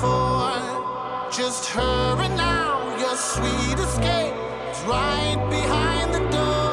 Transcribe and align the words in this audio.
before. 0.00 1.28
Just 1.30 1.66
her 1.70 2.16
and 2.20 2.36
now 2.36 2.96
your 2.98 3.16
sweet 3.16 3.78
escape 3.78 4.34
is 4.70 4.80
right 4.84 5.38
behind 5.50 6.14
the 6.14 6.20
door. 6.30 6.69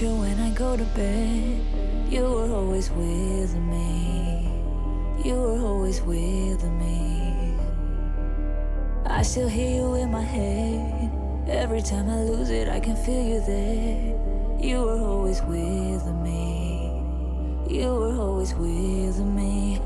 you 0.00 0.14
when 0.14 0.38
I 0.40 0.50
go 0.50 0.76
to 0.76 0.84
bed. 0.84 1.60
You 2.10 2.22
were 2.22 2.52
always 2.52 2.90
with 2.90 3.54
me. 3.54 4.50
You 5.24 5.34
were 5.34 5.60
always 5.60 6.02
with 6.02 6.62
me. 6.64 7.54
I 9.06 9.22
still 9.22 9.48
hear 9.48 9.70
you 9.70 9.94
in 9.94 10.10
my 10.10 10.22
head. 10.22 11.10
Every 11.48 11.80
time 11.80 12.10
I 12.10 12.20
lose 12.22 12.50
it, 12.50 12.68
I 12.68 12.80
can 12.80 12.96
feel 12.96 13.24
you 13.24 13.40
there. 13.40 14.58
You 14.60 14.82
were 14.82 15.00
always 15.00 15.40
with 15.42 16.04
me. 16.22 16.90
You 17.70 17.94
were 17.94 18.16
always 18.16 18.54
with 18.54 19.18
me. 19.20 19.80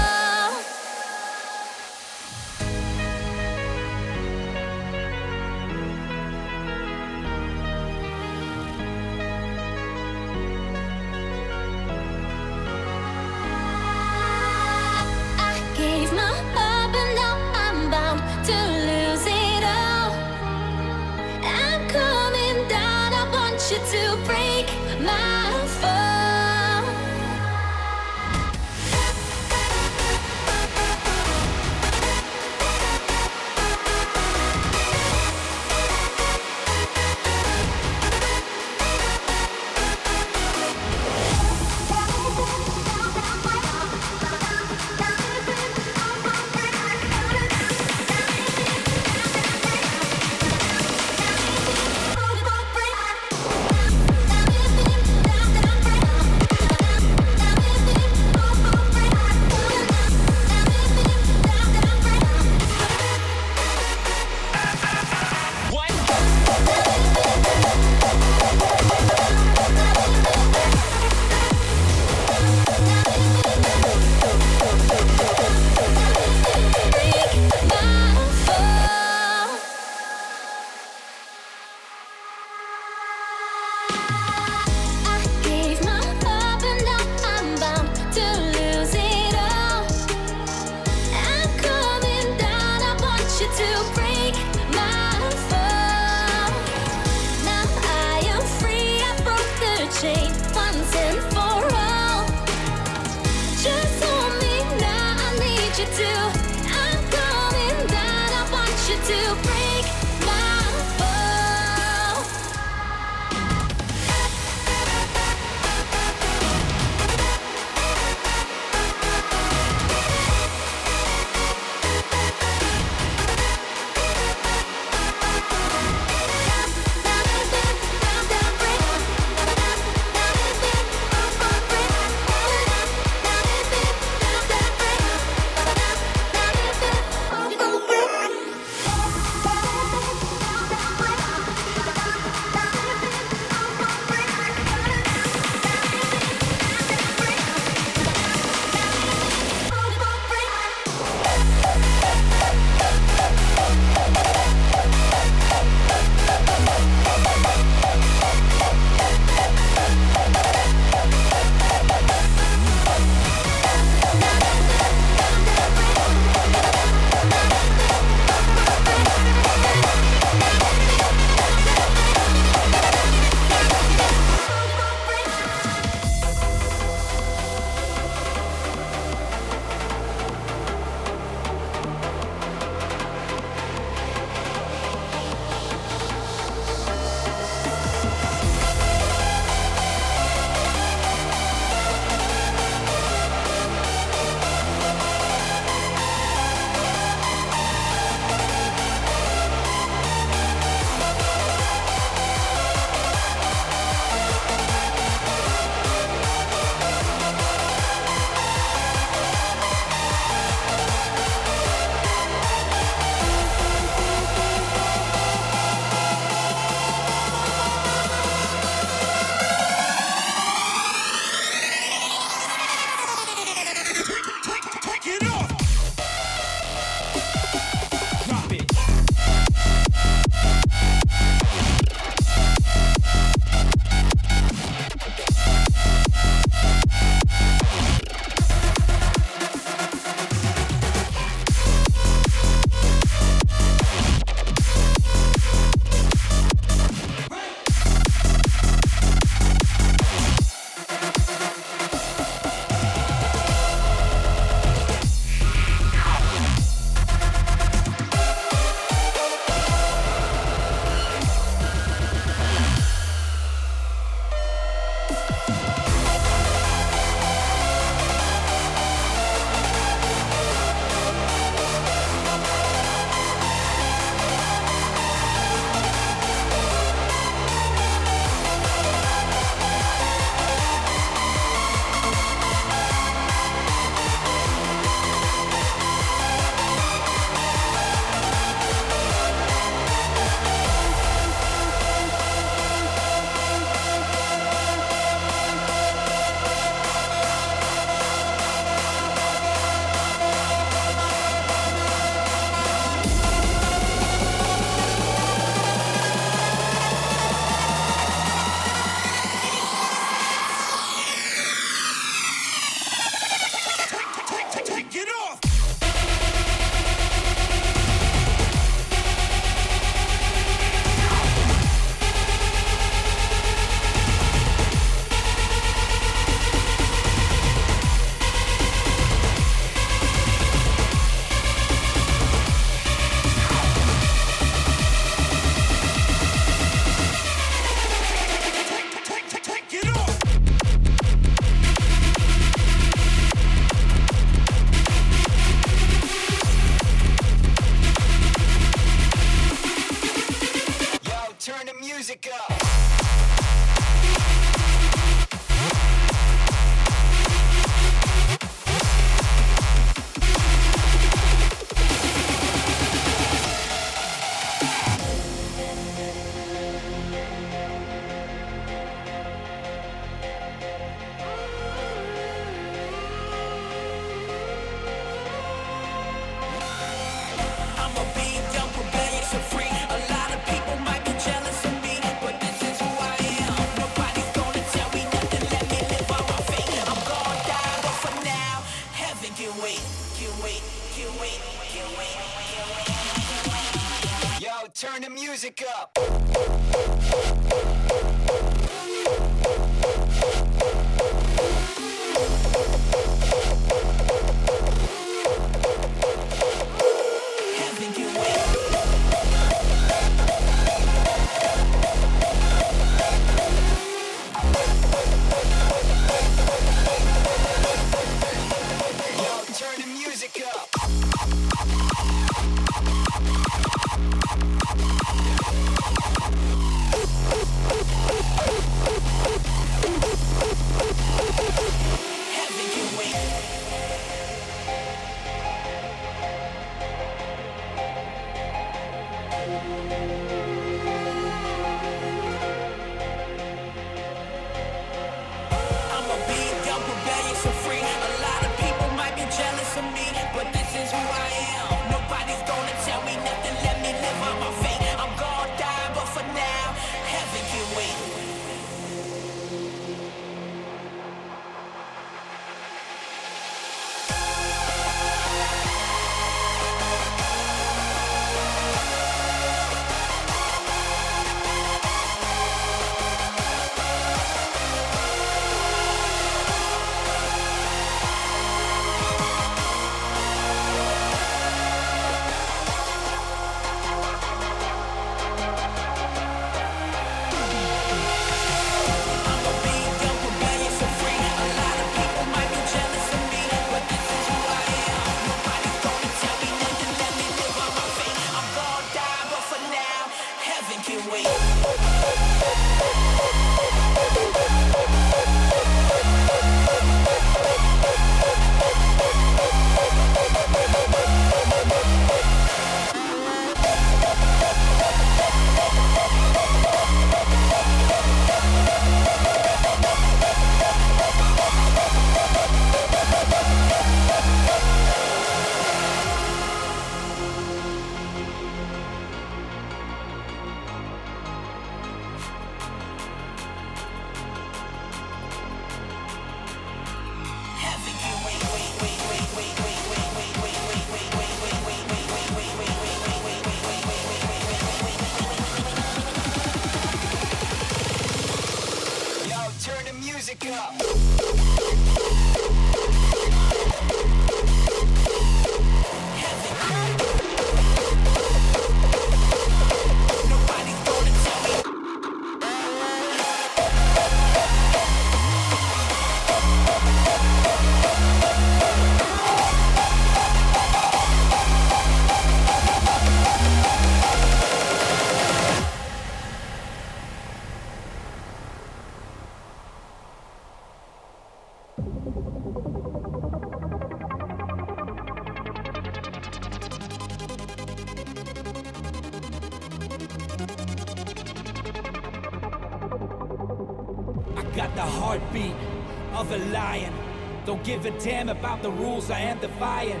Damn 598.02 598.30
about 598.30 598.62
the 598.62 598.70
rules 598.70 599.10
I 599.10 599.20
am 599.20 599.38
defying. 599.40 600.00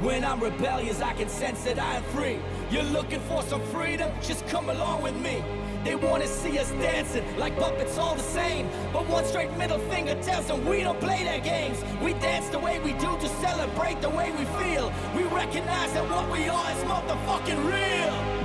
When 0.00 0.24
I'm 0.24 0.40
rebellious, 0.40 1.00
I 1.00 1.12
can 1.12 1.28
sense 1.28 1.62
that 1.64 1.78
I 1.78 1.94
am 1.94 2.02
free. 2.04 2.38
You're 2.70 2.82
looking 2.82 3.20
for 3.20 3.42
some 3.42 3.62
freedom? 3.66 4.10
Just 4.20 4.46
come 4.48 4.68
along 4.68 5.02
with 5.02 5.14
me. 5.16 5.44
They 5.84 5.94
wanna 5.94 6.26
see 6.26 6.58
us 6.58 6.70
dancing 6.72 7.24
like 7.38 7.56
puppets 7.56 7.96
all 7.98 8.16
the 8.16 8.22
same. 8.22 8.68
But 8.92 9.06
one 9.08 9.24
straight 9.24 9.52
middle 9.56 9.78
finger 9.90 10.20
tells 10.22 10.46
them 10.46 10.66
we 10.66 10.82
don't 10.82 11.00
play 11.00 11.22
their 11.22 11.40
games. 11.40 11.84
We 12.02 12.14
dance 12.14 12.48
the 12.48 12.58
way 12.58 12.80
we 12.80 12.92
do 12.94 13.16
to 13.16 13.28
celebrate 13.40 14.00
the 14.00 14.10
way 14.10 14.32
we 14.32 14.44
feel. 14.60 14.92
We 15.14 15.22
recognize 15.24 15.92
that 15.92 16.08
what 16.10 16.28
we 16.30 16.48
are 16.48 16.70
is 16.72 16.82
motherfucking 16.84 17.64
real. 17.64 18.35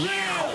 Yeah. 0.00 0.47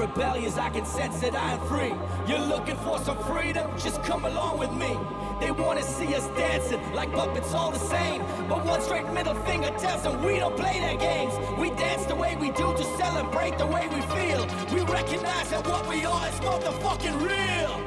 Rebellious, 0.00 0.56
I 0.56 0.70
can 0.70 0.86
sense 0.86 1.20
that 1.20 1.34
I 1.34 1.52
am 1.52 1.60
free. 1.68 1.92
You're 2.26 2.46
looking 2.46 2.76
for 2.76 2.98
some 2.98 3.18
freedom? 3.24 3.70
Just 3.78 4.02
come 4.02 4.24
along 4.24 4.58
with 4.58 4.72
me. 4.72 4.96
They 5.40 5.50
wanna 5.50 5.82
see 5.82 6.14
us 6.14 6.26
dancing 6.28 6.80
like 6.94 7.12
puppets, 7.12 7.52
all 7.52 7.70
the 7.70 7.78
same. 7.78 8.22
But 8.48 8.64
one 8.64 8.80
straight 8.80 9.08
middle 9.12 9.34
finger 9.46 9.70
tells 9.78 10.02
them 10.02 10.22
we 10.22 10.38
don't 10.38 10.56
play 10.56 10.80
their 10.80 10.96
games. 10.96 11.34
We 11.58 11.70
dance 11.70 12.06
the 12.06 12.14
way 12.14 12.34
we 12.40 12.48
do 12.50 12.72
to 12.80 12.84
celebrate 13.02 13.58
the 13.58 13.66
way 13.66 13.88
we 13.88 14.00
feel. 14.16 14.46
We 14.74 14.80
recognize 14.90 15.50
that 15.50 15.66
what 15.66 15.86
we 15.86 16.04
are 16.04 16.28
is 16.28 16.40
motherfucking 16.40 17.16
real. 17.20 17.79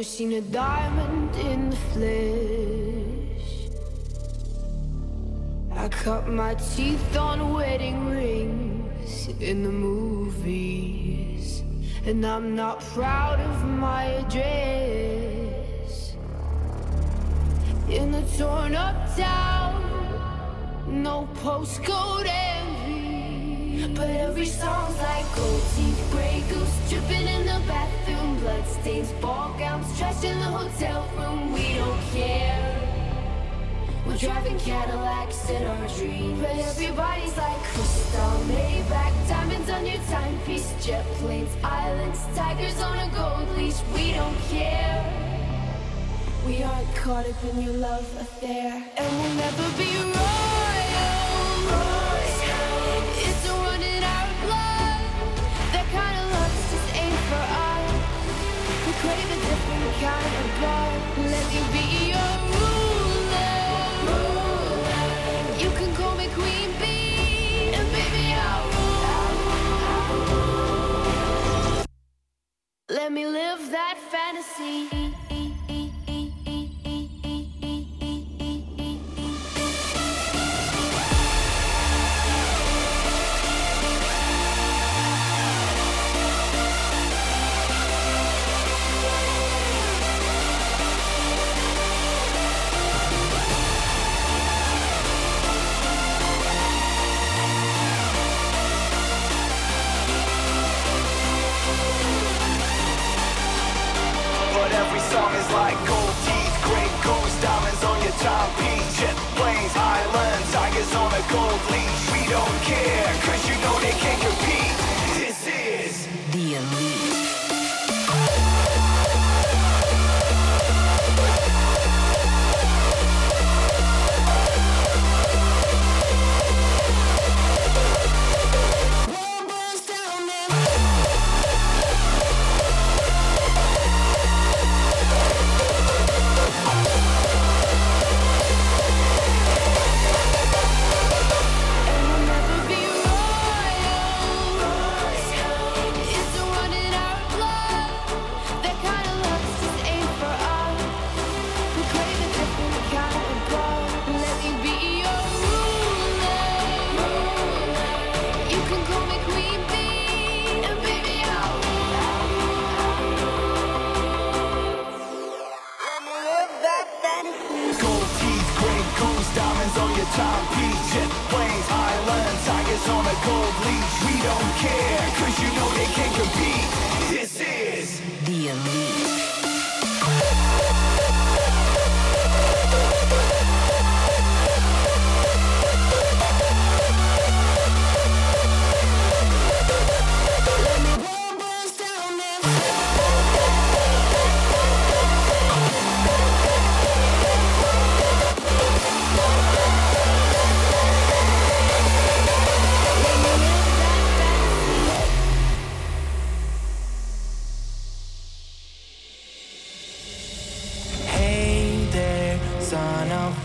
Never 0.00 0.08
seen 0.08 0.32
a 0.32 0.40
diamond 0.40 1.36
in 1.36 1.68
the 1.68 1.76
flesh. 1.92 3.68
I 5.72 5.88
cut 5.88 6.26
my 6.26 6.54
teeth 6.54 7.16
on 7.18 7.52
wedding 7.52 8.08
rings 8.08 9.28
in 9.40 9.62
the 9.62 9.70
movies, 9.70 11.62
and 12.06 12.24
I'm 12.24 12.56
not 12.56 12.80
proud 12.80 13.40
of 13.40 13.68
my 13.68 14.04
address. 14.04 16.14
In 17.90 18.12
the 18.12 18.22
torn 18.38 18.74
up 18.74 19.14
town, 19.18 19.82
no 20.88 21.28
postcode 21.34 22.26
envy, 22.26 23.86
but 23.94 24.08
every 24.08 24.46
song's 24.46 24.96
like 24.96 25.26
gold 25.36 25.60
gray 26.20 26.42
goose 26.50 26.76
dripping 26.90 27.26
in 27.26 27.42
the 27.46 27.60
bathroom, 27.66 28.38
bloodstains, 28.40 29.10
ball 29.22 29.54
gowns, 29.58 29.86
trash 29.98 30.22
in 30.22 30.38
the 30.38 30.50
hotel 30.60 31.08
room. 31.16 31.52
We 31.52 31.74
don't 31.74 32.02
care. 32.12 32.60
We're 34.06 34.16
driving 34.16 34.58
Cadillacs 34.58 35.48
in 35.50 35.62
our 35.64 35.88
dreams, 35.96 36.40
but 36.40 36.56
everybody's 36.70 37.36
like 37.36 37.62
Cristal, 37.72 38.34
Maybach, 38.52 39.14
diamonds 39.28 39.70
on 39.70 39.86
your 39.86 40.02
timepiece, 40.14 40.68
jet 40.84 41.06
planes, 41.18 41.54
islands, 41.62 42.20
tigers 42.34 42.78
on 42.80 42.98
a 42.98 43.08
gold 43.16 43.48
leash. 43.56 43.80
We 43.94 44.12
don't 44.12 44.40
care. 44.54 44.98
We 46.46 46.62
aren't 46.62 46.94
caught 46.96 47.26
up 47.26 47.44
in 47.50 47.62
your 47.62 47.74
love 47.74 48.08
affair, 48.24 48.72
and 48.98 49.10
we'll 49.18 49.34
never 49.44 49.66
be 49.78 49.90
royal. 50.18 50.49
Let 59.92 61.46
him 61.50 61.66
be 61.72 61.84
your 62.10 62.30
ruler 62.52 63.54
You 65.58 65.70
can 65.78 65.90
call 65.96 66.14
me 66.16 66.28
Queen 66.28 66.70
B 66.80 66.84
and 67.74 67.86
baby 67.92 68.32
out 68.32 68.70
Let 72.88 73.12
me 73.12 73.26
live 73.26 73.70
that 73.70 73.98
fantasy. 74.10 75.19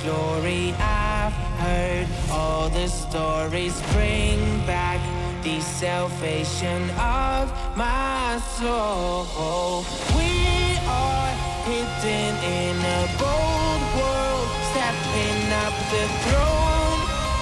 Glory. 0.06 0.74
I've 0.80 1.34
heard 1.66 2.08
all 2.32 2.70
the 2.70 2.88
stories. 2.88 3.76
Bring 3.93 4.39
back 4.66 5.01
the 5.43 5.60
salvation 5.62 6.82
of 6.91 7.43
my 7.76 8.39
soul. 8.58 9.84
We 10.18 10.32
are 10.88 11.32
hidden 11.70 12.34
in 12.62 12.78
a 12.99 13.03
bold 13.22 13.82
world, 13.97 14.47
stepping 14.72 15.41
up 15.66 15.76
the 15.93 16.06
throne 16.24 16.99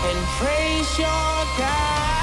and 0.07 0.19
praise 0.39 0.89
your 0.97 1.35
God. 1.59 2.22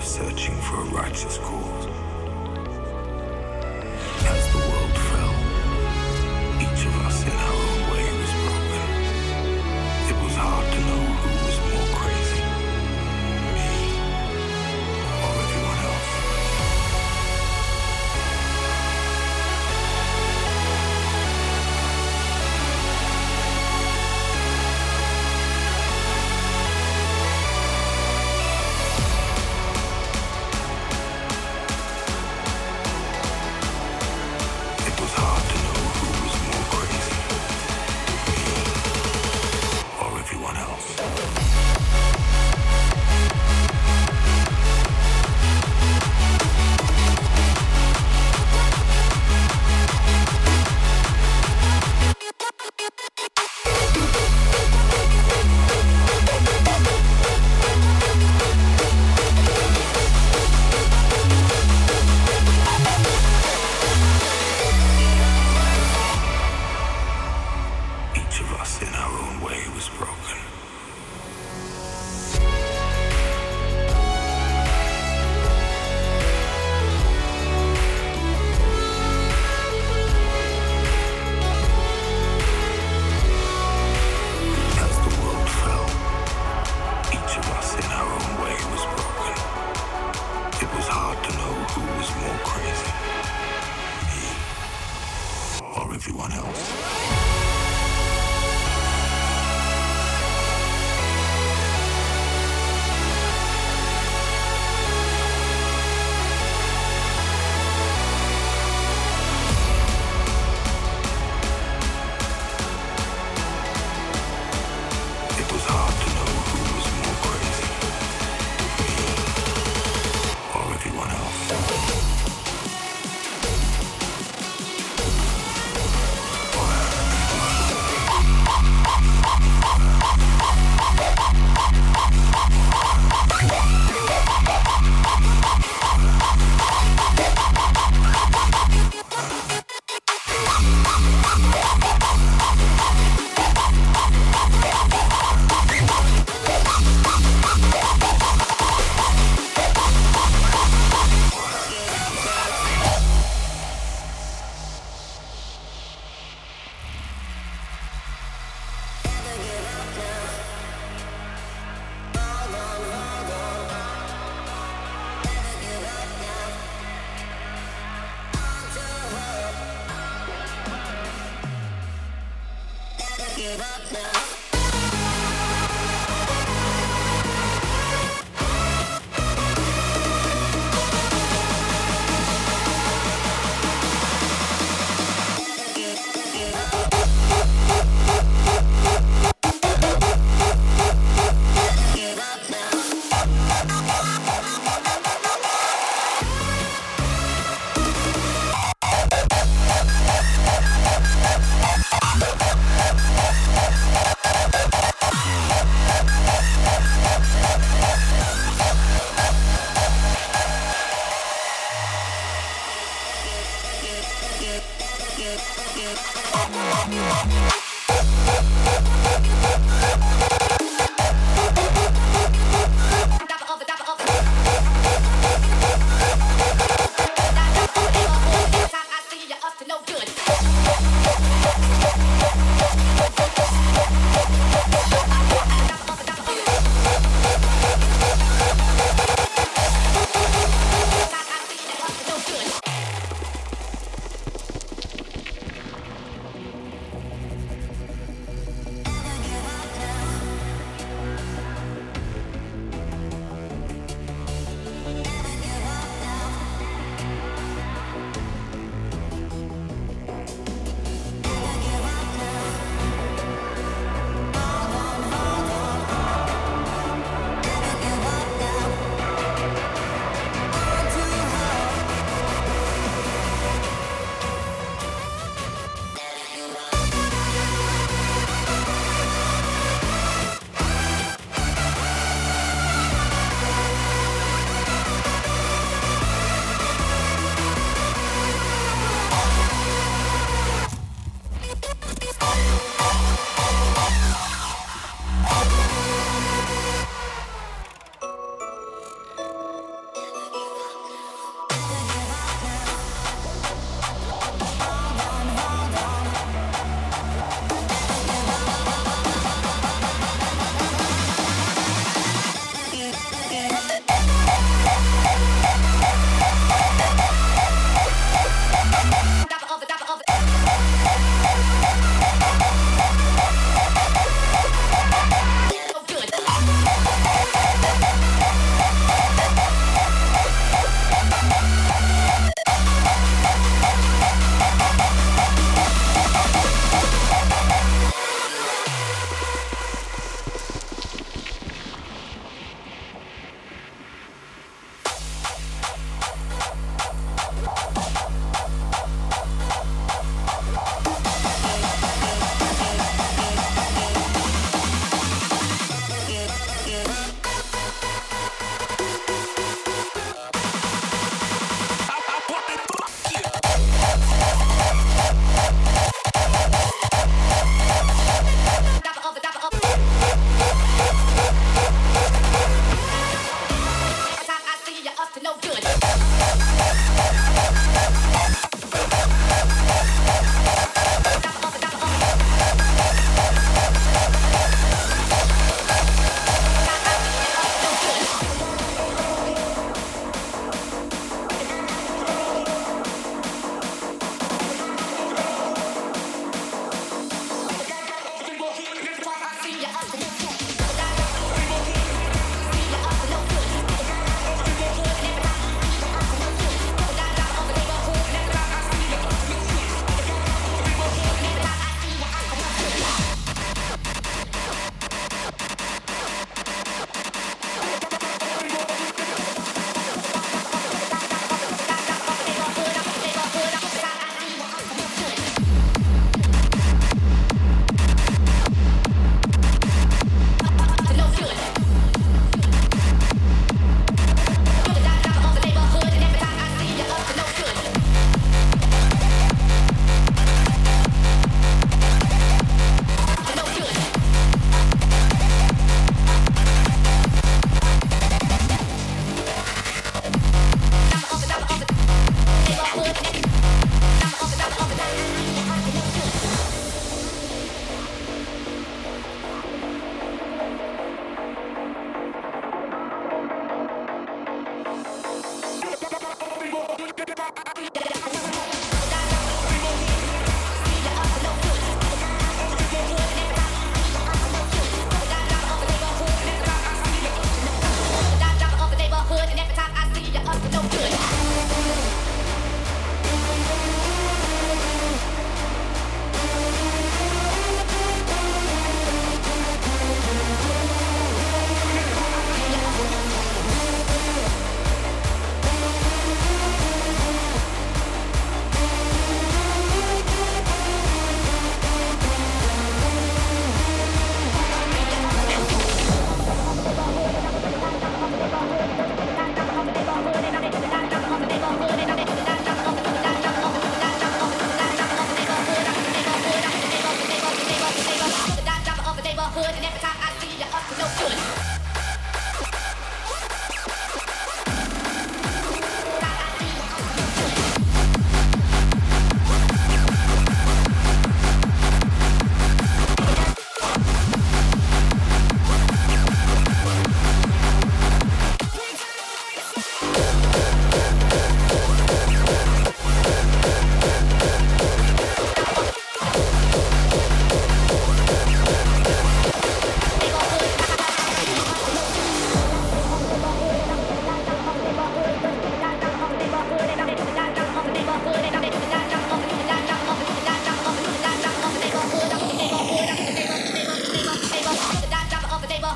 searching 0.00 0.54
for 0.56 0.80
a 0.80 0.84
righteous 0.84 1.38
cause. 1.38 2.07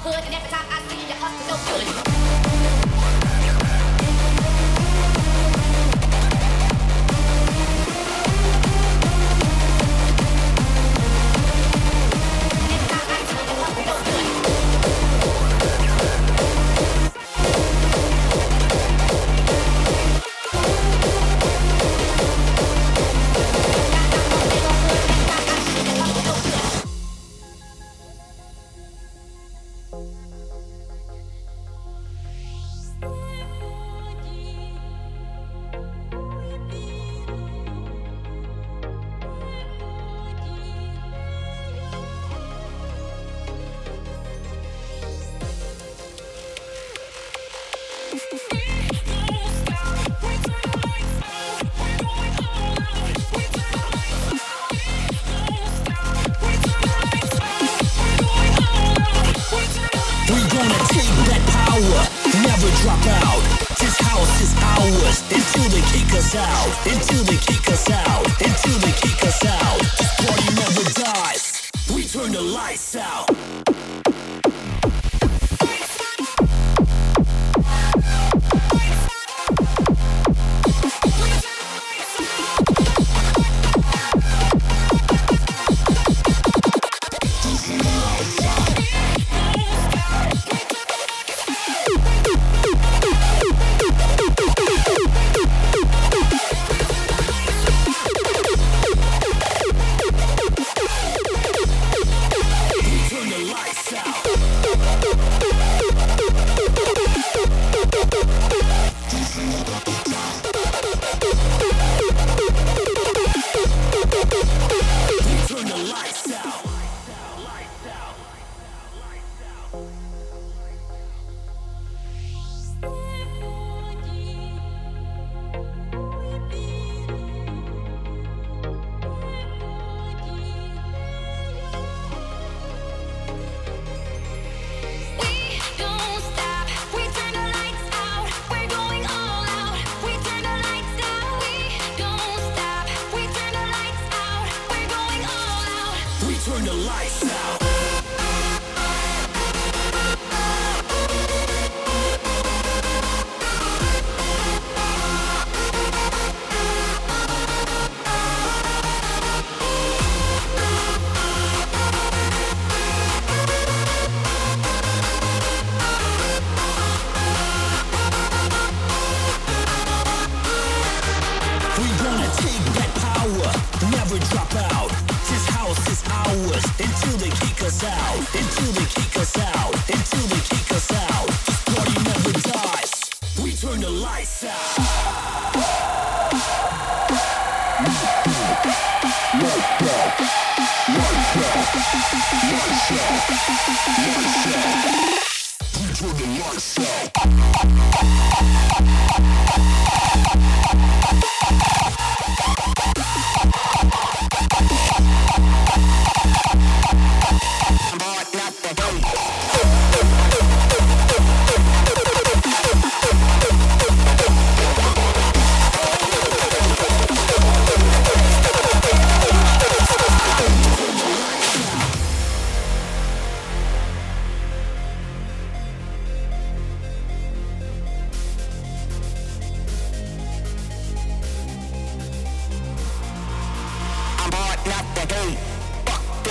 hood, 0.02 0.24
and 0.24 0.34
every 0.34 0.50
time 0.50 0.66
I 0.68 0.80
see 0.90 1.01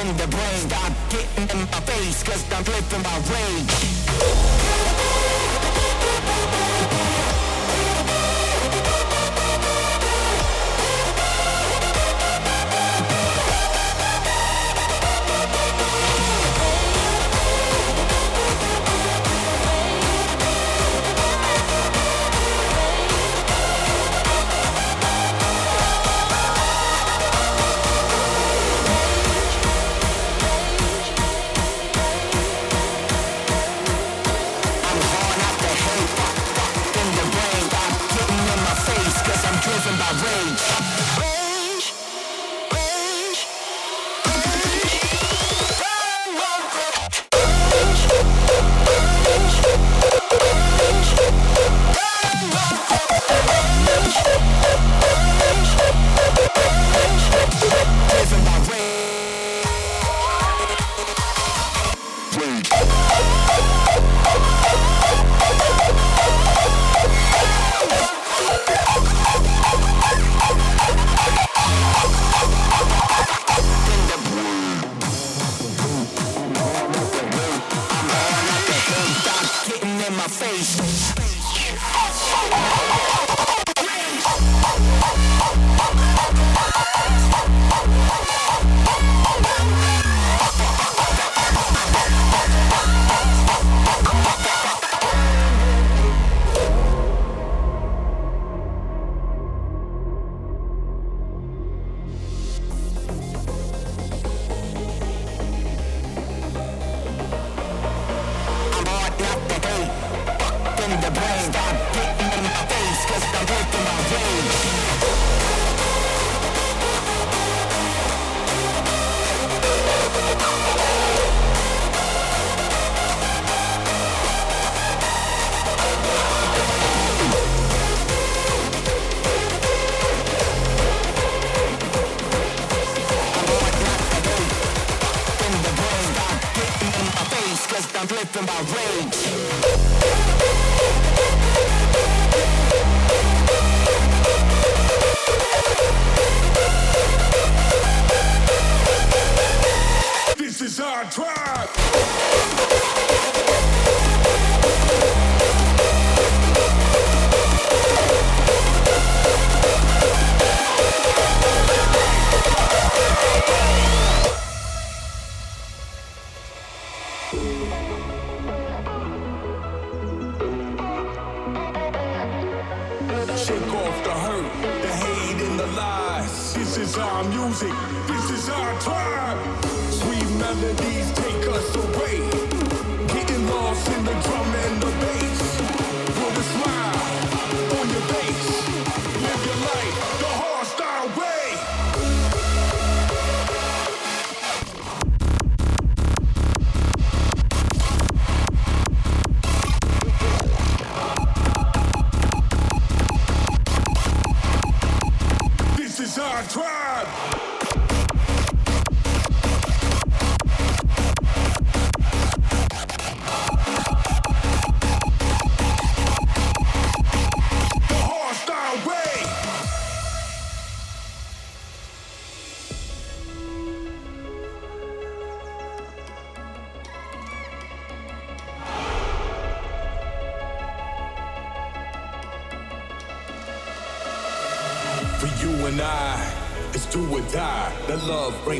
in 0.01 0.17
the 0.17 0.27
brain. 0.27 0.59
Stop 0.69 0.93
getting 1.09 1.47
in 1.49 1.61
my 1.69 1.79
face, 1.81 2.23
cause 2.23 2.43
I'm 2.51 2.63
flipping 2.63 3.03
my 3.03 3.17
rage. 3.29 4.70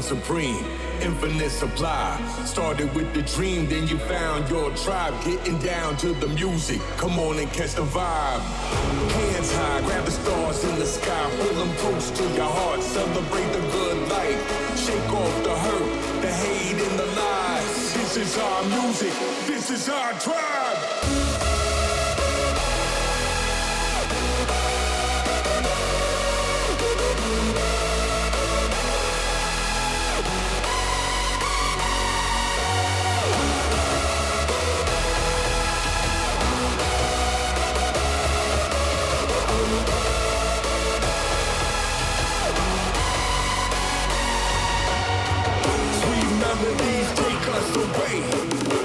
Reign 0.01 0.19
supreme. 0.19 0.65
Infinite 1.01 1.49
supply. 1.49 2.19
Started 2.45 2.93
with 2.93 3.13
the 3.13 3.21
dream, 3.23 3.67
then 3.67 3.87
you 3.87 3.97
found 3.97 4.49
your 4.49 4.71
tribe. 4.75 5.13
Getting 5.23 5.57
down 5.59 5.97
to 5.97 6.13
the 6.13 6.27
music. 6.27 6.79
Come 6.97 7.19
on 7.19 7.39
and 7.39 7.51
catch 7.51 7.73
the 7.73 7.83
vibe. 7.83 8.41
Hands 9.11 9.55
high, 9.55 9.81
grab 9.81 10.05
the 10.05 10.11
stars 10.11 10.63
in 10.63 10.79
the 10.79 10.85
sky. 10.85 11.31
Pull 11.37 11.53
them 11.55 11.75
close 11.77 12.11
to 12.11 12.23
your 12.35 12.51
heart. 12.59 12.81
Celebrate 12.81 13.51
the 13.53 13.61
good 13.71 14.09
life. 14.09 14.41
Shake 14.77 15.13
off 15.13 15.43
the 15.43 15.55
hurt, 15.55 16.21
the 16.21 16.31
hate, 16.31 16.81
and 16.87 16.99
the 16.99 17.05
lies. 17.05 17.93
This 17.93 18.17
is 18.17 18.37
our 18.37 18.63
music. 18.63 19.13
This 19.47 19.69
is 19.69 19.89
our 19.89 20.13
tribe. 20.19 20.30
These 46.51 47.13
take 47.13 47.47
us 47.47 47.75
away. 47.77 48.80